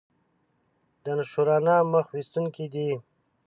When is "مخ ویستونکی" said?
1.91-2.65